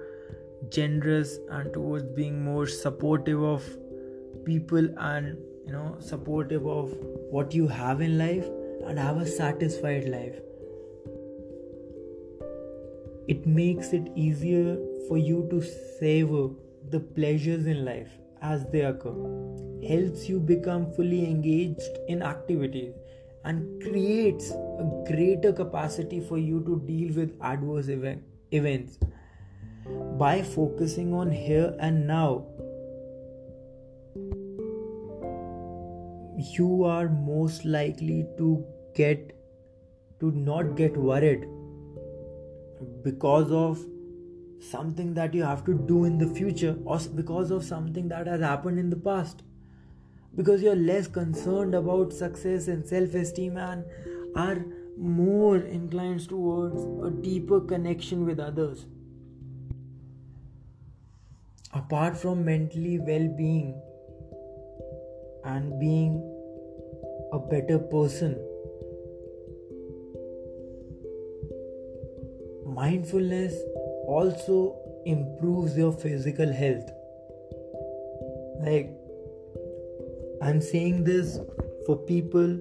generous 0.70 1.38
and 1.50 1.72
towards 1.72 2.04
being 2.20 2.42
more 2.42 2.66
supportive 2.66 3.42
of 3.42 3.64
people 4.44 4.88
and 4.98 5.38
you 5.66 5.72
know 5.72 5.96
supportive 6.00 6.66
of 6.66 6.92
what 7.30 7.54
you 7.54 7.66
have 7.68 8.00
in 8.00 8.18
life 8.18 8.46
and 8.86 8.98
have 8.98 9.18
a 9.18 9.26
satisfied 9.26 10.08
life. 10.08 10.38
It 13.28 13.46
makes 13.46 13.92
it 13.92 14.08
easier 14.14 14.76
for 15.08 15.18
you 15.18 15.46
to 15.50 15.60
savor 15.98 16.48
the 16.90 17.00
pleasures 17.00 17.66
in 17.66 17.84
life 17.84 18.10
as 18.42 18.64
they 18.72 18.82
occur, 18.82 19.14
helps 19.86 20.28
you 20.28 20.38
become 20.38 20.92
fully 20.92 21.24
engaged 21.24 21.98
in 22.08 22.22
activities, 22.22 22.94
and 23.44 23.82
creates 23.82 24.50
a 24.50 25.04
greater 25.06 25.52
capacity 25.52 26.20
for 26.20 26.38
you 26.38 26.60
to 26.64 26.80
deal 26.86 27.14
with 27.14 27.36
adverse 27.40 27.88
event, 27.88 28.22
events. 28.50 28.98
By 30.18 30.42
focusing 30.42 31.14
on 31.14 31.30
here 31.30 31.74
and 31.78 32.06
now, 32.06 32.46
you 36.54 36.84
are 36.84 37.08
most 37.08 37.64
likely 37.64 38.26
to 38.36 38.64
get 38.94 39.32
to 40.20 40.30
not 40.32 40.76
get 40.76 40.96
worried 40.96 41.46
because 43.02 43.50
of 43.52 43.84
something 44.60 45.14
that 45.14 45.34
you 45.34 45.42
have 45.42 45.64
to 45.64 45.74
do 45.74 46.04
in 46.04 46.18
the 46.18 46.26
future 46.26 46.76
or 46.84 46.98
because 47.14 47.50
of 47.50 47.64
something 47.64 48.08
that 48.08 48.26
has 48.26 48.40
happened 48.40 48.78
in 48.78 48.90
the 48.90 48.96
past. 48.96 49.42
Because 50.34 50.62
you're 50.62 50.76
less 50.76 51.06
concerned 51.06 51.74
about 51.74 52.12
success 52.12 52.68
and 52.68 52.86
self-esteem 52.86 53.56
and 53.56 53.84
are 54.34 54.64
more 54.98 55.58
inclined 55.58 56.28
towards 56.28 56.82
a 57.06 57.10
deeper 57.10 57.60
connection 57.60 58.26
with 58.26 58.38
others. 58.38 58.86
Apart 61.72 62.16
from 62.16 62.44
mentally 62.44 62.98
well-being 62.98 63.80
and 65.44 65.78
being 65.78 66.22
a 67.32 67.38
better 67.38 67.78
person 67.78 68.38
mindfulness 72.76 73.54
also 74.06 74.76
improves 75.04 75.76
your 75.76 75.92
physical 75.92 76.52
health. 76.52 76.90
Like 78.60 78.90
i'm 80.42 80.60
saying 80.60 81.02
this 81.04 81.38
for 81.86 81.96
people 81.96 82.58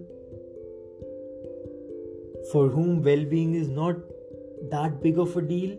for 2.52 2.68
whom 2.70 3.02
well-being 3.04 3.56
is 3.56 3.68
not 3.68 3.96
that 4.72 5.02
big 5.02 5.18
of 5.20 5.36
a 5.36 5.42
deal. 5.42 5.78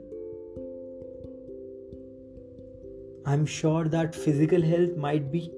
I'm 3.24 3.46
sure 3.46 3.84
that 3.88 4.14
physical 4.14 4.62
health 4.62 4.96
might 4.96 5.30
be. 5.32 5.50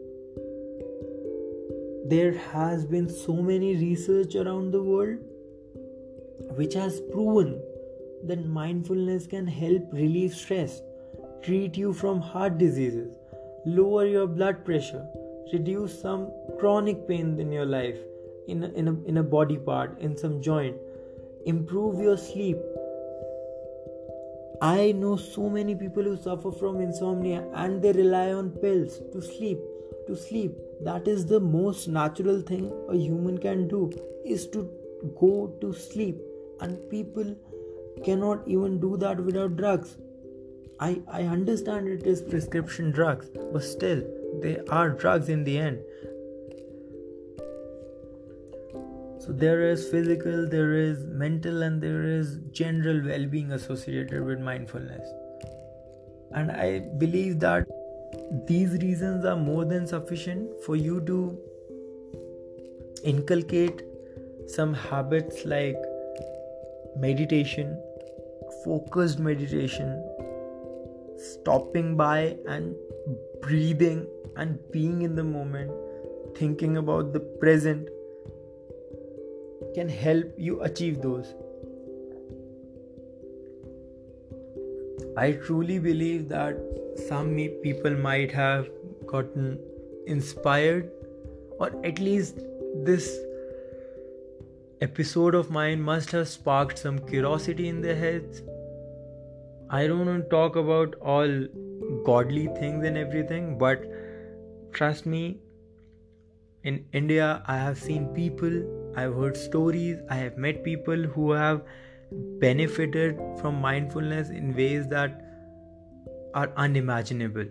There 2.07 2.33
has 2.53 2.85
been 2.85 3.09
so 3.09 3.35
many 3.35 3.75
research 3.77 4.35
around 4.35 4.71
the 4.71 4.83
world 4.83 5.19
which 6.57 6.75
has 6.75 7.01
proven 7.13 7.61
then 8.23 8.49
mindfulness 8.49 9.27
can 9.27 9.47
help 9.47 9.93
relieve 9.93 10.35
stress, 10.35 10.83
treat 11.43 11.77
you 11.77 11.93
from 11.93 12.21
heart 12.21 12.59
diseases, 12.59 13.11
lower 13.65 14.07
your 14.07 14.27
blood 14.27 14.65
pressure, 14.65 15.07
reduce 15.53 16.01
some 16.01 16.31
chronic 16.59 17.07
pain 17.07 17.39
in 17.41 17.53
your 17.53 17.67
life, 17.67 17.99
in 18.49 18.65
a, 18.65 18.69
in 18.69 18.89
a, 18.89 18.93
in 19.05 19.17
a 19.19 19.23
body 19.23 19.57
part, 19.57 19.99
in 20.01 20.17
some 20.17 20.41
joint, 20.43 20.77
improve 21.47 22.01
your 22.01 22.17
sleep. 22.17 22.59
I 24.61 24.93
know 24.93 25.17
so 25.17 25.49
many 25.49 25.75
people 25.75 26.03
who 26.03 26.17
suffer 26.17 26.51
from 26.51 26.81
insomnia 26.81 27.47
and 27.55 27.81
they 27.81 27.93
rely 27.93 28.33
on 28.33 28.51
pills 28.51 29.01
to 29.13 29.23
sleep. 29.23 29.59
To 30.09 30.17
sleep, 30.17 30.57
that 30.81 31.07
is 31.07 31.27
the 31.27 31.39
most 31.39 31.87
natural 31.87 32.41
thing 32.41 32.73
a 32.89 32.97
human 32.97 33.39
can 33.39 33.69
do 33.69 33.93
is 34.25 34.47
to 34.49 34.71
go 35.21 35.55
to 35.61 35.73
sleep, 35.73 36.19
and 36.61 36.91
people 36.91 37.37
cannot 37.99 38.47
even 38.47 38.81
do 38.81 38.97
that 38.97 39.21
without 39.21 39.57
drugs 39.57 39.97
I, 40.81 41.03
I 41.09 41.23
understand 41.23 41.89
it 41.89 42.07
is 42.07 42.23
prescription 42.23 42.93
drugs, 42.93 43.29
but 43.53 43.65
still, 43.65 44.03
they 44.41 44.61
are 44.71 44.91
drugs 44.91 45.29
in 45.29 45.43
the 45.43 45.59
end. 45.59 45.81
So 49.19 49.33
there 49.33 49.69
is 49.69 49.89
physical, 49.89 50.49
there 50.49 50.75
is 50.75 51.05
mental, 51.07 51.63
and 51.63 51.83
there 51.83 52.05
is 52.05 52.39
general 52.53 53.05
well 53.05 53.27
being 53.27 53.51
associated 53.53 54.25
with 54.25 54.39
mindfulness. 54.39 55.09
And 56.31 56.53
I 56.53 56.81
believe 56.99 57.41
that 57.41 57.67
these 58.47 58.73
reasons 58.81 59.25
are 59.25 59.37
more 59.37 59.65
than 59.65 59.87
sufficient 59.87 60.63
for 60.65 60.77
you 60.77 61.01
to 61.07 61.37
inculcate 63.03 63.83
some 64.47 64.75
habits 64.75 65.45
like 65.45 65.77
meditation, 66.97 67.77
focused 68.69 69.19
meditation, 69.19 69.93
stopping 71.27 71.97
by 71.97 72.37
and 72.47 72.75
breathing 73.43 74.07
and 74.37 74.59
being 74.73 75.03
in 75.03 75.15
the 75.15 75.25
moment, 75.25 75.71
thinking 76.37 76.77
about 76.77 77.13
the 77.15 77.21
present 77.45 77.89
can 79.75 79.89
help 79.89 80.35
you 80.37 80.61
achieve 80.69 81.01
those. 81.03 81.31
I 85.17 85.33
truly 85.47 85.79
believe 85.79 86.29
that 86.29 86.61
some 87.09 87.35
people 87.63 87.97
might 88.09 88.31
have 88.33 88.69
gotten 89.07 89.59
inspired, 90.07 90.91
or 91.59 91.71
at 91.85 91.99
least 91.99 92.45
this 92.91 93.09
episode 94.83 95.35
of 95.35 95.51
mine 95.51 95.81
must 95.81 96.13
have 96.13 96.29
sparked 96.29 96.79
some 96.79 96.99
curiosity 96.99 97.69
in 97.69 97.81
their 97.81 97.97
heads 97.97 98.43
I 99.71 99.87
don't 99.87 100.07
want 100.07 100.25
to 100.25 100.29
talk 100.31 100.57
about 100.57 100.95
all 100.97 101.47
godly 102.05 102.47
things 102.59 102.85
and 102.87 102.97
everything, 102.97 103.59
but 103.59 103.85
trust 104.73 105.05
me, 105.05 105.41
in 106.65 106.85
India, 106.93 107.43
I 107.47 107.57
have 107.57 107.79
seen 107.79 108.07
people, 108.09 108.93
I've 108.97 109.15
heard 109.15 109.37
stories, 109.37 109.99
I 110.11 110.17
have 110.17 110.37
met 110.37 110.65
people 110.65 111.03
who 111.03 111.33
have 111.33 111.63
benefited 112.41 113.19
from 113.41 113.61
mindfulness 113.61 114.31
in 114.31 114.57
ways 114.57 114.89
that 114.89 115.23
are 116.35 116.51
unimaginable. 116.57 117.45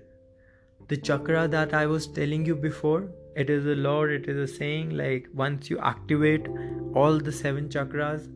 The 0.87 0.97
chakra 0.97 1.47
that 1.47 1.73
I 1.73 1.85
was 1.85 2.07
telling 2.07 2.45
you 2.45 2.55
before, 2.55 3.11
it 3.35 3.49
is 3.49 3.65
a 3.65 3.75
law, 3.75 4.03
it 4.03 4.27
is 4.27 4.37
a 4.49 4.51
saying 4.51 4.97
like 4.97 5.27
once 5.33 5.69
you 5.69 5.77
activate 5.79 6.47
all 6.95 7.19
the 7.19 7.31
seven 7.31 7.69
chakras, 7.69 8.27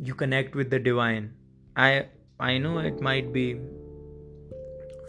you 0.00 0.14
connect 0.14 0.54
with 0.54 0.70
the 0.70 0.78
divine. 0.78 1.34
I 1.76 2.06
I 2.40 2.56
know 2.56 2.78
it 2.78 3.02
might 3.02 3.34
be 3.34 3.60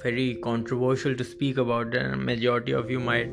very 0.03 0.35
controversial 0.35 1.15
to 1.15 1.23
speak 1.23 1.57
about, 1.57 1.95
and 1.95 2.25
majority 2.25 2.73
of 2.73 2.91
you 2.91 2.99
might 2.99 3.31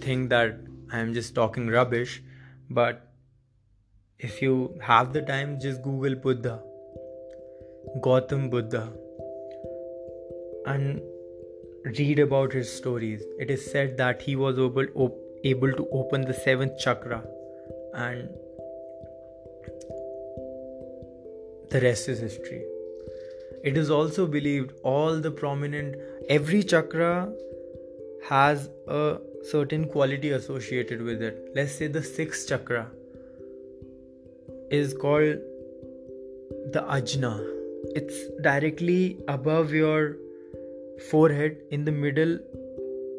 think 0.00 0.30
that 0.30 0.60
I 0.92 1.00
am 1.00 1.14
just 1.14 1.34
talking 1.34 1.66
rubbish, 1.66 2.22
but 2.70 3.02
if 4.20 4.40
you 4.40 4.78
have 4.80 5.12
the 5.12 5.22
time, 5.22 5.58
just 5.58 5.82
Google 5.82 6.14
Buddha, 6.14 6.62
Gautam 8.00 8.50
Buddha, 8.50 8.92
and 10.66 11.02
read 11.98 12.20
about 12.20 12.52
his 12.52 12.72
stories. 12.72 13.22
It 13.40 13.50
is 13.50 13.68
said 13.68 13.96
that 13.96 14.22
he 14.22 14.36
was 14.36 14.58
able, 14.58 15.18
able 15.42 15.72
to 15.72 15.88
open 15.90 16.22
the 16.22 16.34
seventh 16.34 16.78
chakra, 16.78 17.24
and 17.94 18.28
the 21.70 21.80
rest 21.80 22.08
is 22.08 22.20
history. 22.20 22.64
It 23.64 23.76
is 23.76 23.90
also 23.90 24.26
believed 24.26 24.72
all 24.82 25.20
the 25.20 25.30
prominent, 25.30 25.96
every 26.28 26.62
chakra 26.62 27.32
has 28.28 28.70
a 28.86 29.18
certain 29.42 29.86
quality 29.88 30.30
associated 30.30 31.02
with 31.02 31.22
it. 31.22 31.50
Let's 31.54 31.72
say 31.72 31.86
the 31.86 32.02
sixth 32.02 32.48
chakra 32.48 32.90
is 34.70 34.94
called 34.94 35.38
the 36.72 36.84
ajna. 36.88 37.54
It's 37.94 38.16
directly 38.42 39.18
above 39.28 39.72
your 39.72 40.16
forehead 41.10 41.58
in 41.70 41.84
the 41.84 41.92
middle 41.92 42.38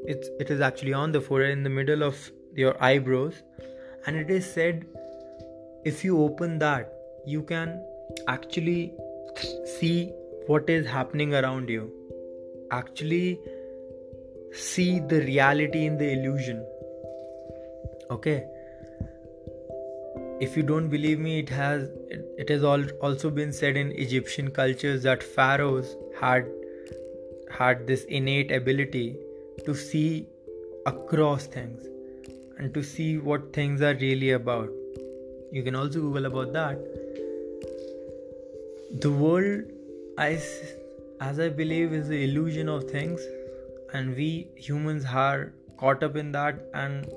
it's 0.05 0.29
it 0.39 0.49
is 0.49 0.61
actually 0.61 0.93
on 0.93 1.11
the 1.11 1.21
forehead 1.21 1.51
in 1.51 1.63
the 1.63 1.69
middle 1.69 2.03
of 2.03 2.31
your 2.55 2.75
eyebrows 2.83 3.41
and 4.05 4.15
it 4.15 4.29
is 4.29 4.45
said 4.53 4.85
if 5.85 6.03
you 6.03 6.21
open 6.21 6.57
that 6.59 6.93
you 7.25 7.41
can 7.41 7.81
actually 8.27 8.93
see 9.79 10.11
what 10.49 10.69
is 10.75 10.87
happening 10.87 11.33
around 11.35 11.69
you. 11.69 11.81
Actually, 12.71 13.39
see 14.51 14.99
the 14.99 15.19
reality 15.25 15.85
in 15.85 15.97
the 15.99 16.07
illusion. 16.13 16.65
Okay. 18.09 18.37
If 20.47 20.57
you 20.57 20.63
don't 20.63 20.89
believe 20.89 21.19
me, 21.19 21.37
it 21.39 21.49
has 21.49 21.89
it, 22.09 22.49
has 22.49 22.63
also 22.63 23.29
been 23.29 23.53
said 23.53 23.77
in 23.77 23.91
Egyptian 24.07 24.51
cultures 24.59 25.03
that 25.03 25.21
pharaohs 25.37 25.95
had 26.19 26.51
had 27.61 27.85
this 27.85 28.05
innate 28.05 28.51
ability 28.51 29.07
to 29.65 29.75
see 29.75 30.27
across 30.87 31.45
things 31.45 31.87
and 32.57 32.73
to 32.73 32.83
see 32.91 33.17
what 33.17 33.51
things 33.53 33.81
are 33.81 33.95
really 33.95 34.31
about. 34.31 34.69
You 35.51 35.61
can 35.63 35.75
also 35.75 35.99
Google 35.99 36.25
about 36.25 36.53
that. 36.53 36.79
The 39.01 39.11
world 39.11 39.75
I, 40.19 40.37
as 41.21 41.39
I 41.39 41.47
believe, 41.47 41.93
is 41.93 42.09
the 42.09 42.23
illusion 42.25 42.67
of 42.67 42.83
things, 42.91 43.21
and 43.93 44.15
we 44.15 44.49
humans 44.55 45.05
are 45.05 45.53
caught 45.77 46.03
up 46.03 46.17
in 46.17 46.33
that, 46.33 46.59
and 46.73 47.07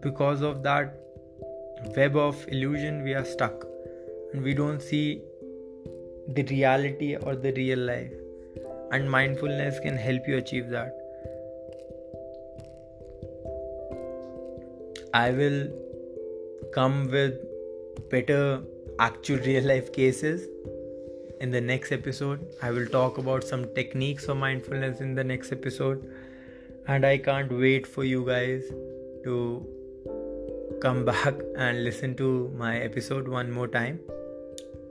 because 0.00 0.40
of 0.40 0.62
that 0.62 0.98
web 1.96 2.16
of 2.16 2.42
illusion, 2.48 3.02
we 3.02 3.12
are 3.12 3.26
stuck, 3.26 3.66
and 4.32 4.42
we 4.42 4.54
don't 4.54 4.80
see 4.80 5.20
the 6.28 6.44
reality 6.44 7.14
or 7.16 7.36
the 7.36 7.52
real 7.52 7.78
life. 7.78 8.14
And 8.90 9.10
mindfulness 9.10 9.78
can 9.80 9.98
help 9.98 10.26
you 10.26 10.38
achieve 10.38 10.70
that. 10.70 10.96
I 15.12 15.30
will 15.30 15.68
come 16.72 17.10
with 17.10 17.34
better 18.10 18.62
actual 18.98 19.38
real 19.38 19.64
life 19.64 19.92
cases 19.92 20.48
in 21.40 21.50
the 21.50 21.60
next 21.60 21.92
episode. 21.92 22.46
I 22.62 22.70
will 22.70 22.86
talk 22.86 23.18
about 23.18 23.44
some 23.44 23.72
techniques 23.74 24.26
for 24.26 24.34
mindfulness 24.34 25.00
in 25.00 25.14
the 25.14 25.24
next 25.24 25.52
episode. 25.52 26.10
And 26.88 27.04
I 27.04 27.18
can't 27.18 27.50
wait 27.52 27.86
for 27.86 28.04
you 28.04 28.24
guys 28.24 28.62
to 29.24 29.66
come 30.80 31.04
back 31.12 31.34
and 31.56 31.84
listen 31.84 32.14
to 32.16 32.52
my 32.56 32.78
episode 32.78 33.28
one 33.28 33.50
more 33.50 33.68
time. 33.68 34.00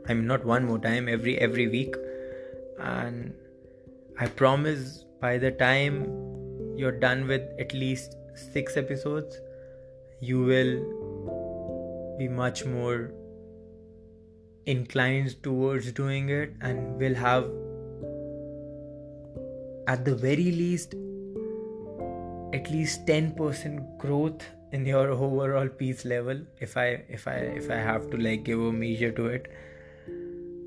I 0.07 0.13
mean 0.13 0.27
not 0.27 0.45
one 0.45 0.65
more 0.65 0.77
time, 0.79 1.09
every 1.09 1.37
every 1.39 1.67
week. 1.67 1.95
And 2.79 3.33
I 4.19 4.27
promise 4.27 5.05
by 5.19 5.37
the 5.37 5.51
time 5.51 6.05
you're 6.77 6.99
done 6.99 7.27
with 7.27 7.41
at 7.59 7.73
least 7.73 8.15
six 8.35 8.77
episodes, 8.77 9.39
you 10.19 10.41
will 10.43 10.75
be 12.17 12.27
much 12.27 12.65
more 12.65 13.11
inclines 14.65 15.35
towards 15.35 15.91
doing 15.91 16.29
it 16.29 16.53
and 16.61 16.97
will 16.97 17.15
have 17.15 17.45
at 19.87 20.03
the 20.05 20.15
very 20.15 20.51
least 20.51 20.95
at 22.53 22.71
least 22.71 23.05
10% 23.05 23.97
growth 23.97 24.45
in 24.71 24.85
your 24.85 25.09
overall 25.27 25.67
peace 25.67 26.05
level 26.05 26.41
if 26.59 26.77
i 26.77 26.87
if 27.19 27.27
i 27.27 27.35
if 27.61 27.69
i 27.69 27.75
have 27.75 28.09
to 28.09 28.17
like 28.17 28.43
give 28.43 28.59
a 28.59 28.71
measure 28.71 29.11
to 29.11 29.27
it. 29.27 29.51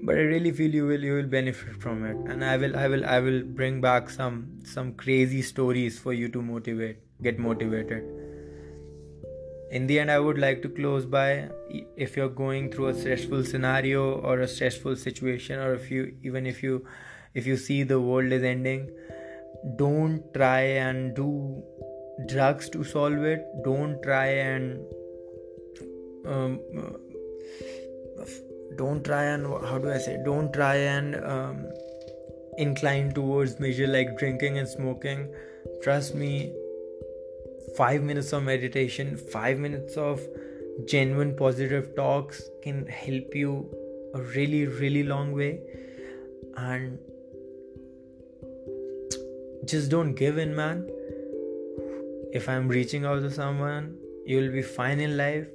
But 0.03 0.15
i 0.17 0.21
really 0.21 0.53
feel 0.53 0.75
you 0.75 0.87
will 0.87 1.05
you 1.09 1.15
will 1.15 1.33
benefit 1.39 1.83
from 1.83 2.05
it. 2.05 2.17
And 2.31 2.45
i 2.45 2.57
will 2.57 2.77
i 2.77 2.87
will 2.87 3.05
i 3.05 3.19
will 3.19 3.43
bring 3.43 3.81
back 3.81 4.11
some 4.11 4.39
some 4.65 4.93
crazy 4.95 5.43
stories 5.43 5.99
for 5.99 6.13
you 6.13 6.29
to 6.29 6.43
motivate 6.43 6.99
get 7.23 7.39
motivated 7.39 8.18
in 9.71 9.87
the 9.87 9.99
end 10.01 10.11
i 10.11 10.19
would 10.19 10.39
like 10.39 10.63
to 10.63 10.69
close 10.69 11.05
by 11.05 11.49
if 11.97 12.17
you're 12.17 12.29
going 12.29 12.71
through 12.71 12.87
a 12.89 12.95
stressful 12.95 13.45
scenario 13.45 14.13
or 14.21 14.41
a 14.41 14.49
stressful 14.49 14.97
situation 14.97 15.59
or 15.59 15.75
if 15.75 15.91
you 15.91 16.15
even 16.23 16.47
if 16.47 16.63
you 16.63 16.85
if 17.35 17.47
you 17.47 17.57
see 17.57 17.83
the 17.83 18.01
world 18.01 18.33
is 18.33 18.43
ending 18.43 18.89
don't 19.77 20.23
try 20.33 20.61
and 20.61 21.15
do 21.15 21.63
drugs 22.27 22.69
to 22.71 22.85
solve 22.85 23.25
it. 23.25 23.47
Don't 23.65 24.03
try 24.03 24.27
and 24.27 24.81
um, 26.27 26.61
don't 28.77 29.05
try 29.05 29.25
and 29.25 29.47
how 29.47 29.79
do 29.79 29.91
i 29.91 29.99
say? 29.99 30.19
Don't 30.25 30.53
try 30.53 30.77
and 30.77 31.17
um, 31.25 31.67
incline 32.59 33.13
towards 33.13 33.59
measure 33.61 33.87
like 33.87 34.19
drinking 34.19 34.59
and 34.59 34.69
smoking. 34.69 35.33
Trust 35.83 36.15
me 36.15 36.53
5 37.77 38.03
minutes 38.03 38.33
of 38.33 38.45
meditation 38.45 39.17
5 39.17 39.59
minutes 39.59 39.97
of 39.97 40.21
genuine 40.87 41.35
positive 41.37 41.95
talks 41.97 42.43
can 42.63 42.87
help 42.87 43.35
you 43.35 43.69
a 44.15 44.23
really 44.23 44.67
really 44.67 45.03
long 45.03 45.33
way. 45.33 45.61
And 46.57 46.99
just 49.65 49.91
don't 49.91 50.15
give 50.15 50.39
in 50.39 50.55
man. 50.55 50.89
If 52.33 52.49
i'm 52.49 52.69
reaching 52.69 53.05
out 53.05 53.21
to 53.23 53.31
someone 53.31 53.97
you'll 54.27 54.53
be 54.53 54.63
fine 54.63 55.01
in 55.01 55.17
life. 55.17 55.47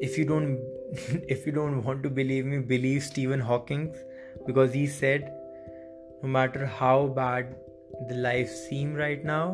If 0.00 0.18
you 0.18 0.24
don't 0.24 0.58
if 1.34 1.46
you 1.46 1.52
don't 1.52 1.82
want 1.84 2.02
to 2.02 2.10
believe 2.10 2.44
me 2.44 2.58
believe 2.58 3.02
stephen 3.02 3.40
hawking 3.40 3.84
because 4.46 4.74
he 4.74 4.86
said 4.86 5.32
no 6.22 6.28
matter 6.28 6.66
how 6.66 7.06
bad 7.18 7.54
the 8.08 8.14
life 8.14 8.50
seem 8.50 8.92
right 8.94 9.24
now 9.24 9.44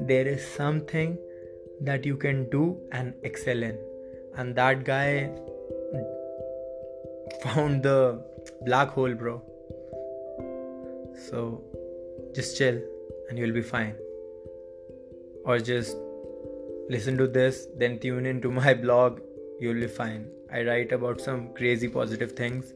there 0.00 0.26
is 0.26 0.46
something 0.46 1.18
that 1.80 2.04
you 2.04 2.16
can 2.16 2.48
do 2.50 2.80
and 2.92 3.14
excel 3.22 3.62
in. 3.62 3.78
And 4.36 4.54
that 4.56 4.84
guy 4.84 5.30
found 7.42 7.82
the 7.82 8.22
black 8.64 8.90
hole 8.90 9.14
bro. 9.14 9.42
So 11.28 11.62
just 12.34 12.56
chill 12.56 12.80
and 13.28 13.38
you'll 13.38 13.52
be 13.52 13.62
fine. 13.62 13.94
Or 15.44 15.58
just 15.58 15.96
listen 16.88 17.18
to 17.18 17.26
this 17.26 17.66
then 17.76 17.98
tune 17.98 18.26
into 18.26 18.50
my 18.50 18.74
blog. 18.74 19.20
You'll 19.60 19.80
be 19.80 19.88
fine. 19.88 20.30
I 20.52 20.62
write 20.62 20.92
about 20.92 21.20
some 21.20 21.52
crazy 21.54 21.88
positive 21.88 22.32
things 22.32 22.72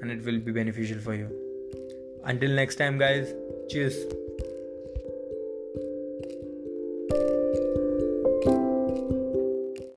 and 0.00 0.10
it 0.10 0.24
will 0.24 0.38
be 0.38 0.52
beneficial 0.52 0.98
for 0.98 1.14
you. 1.14 1.30
Until 2.24 2.50
next 2.50 2.76
time 2.76 2.98
guys. 2.98 3.34
Cheers 3.70 4.04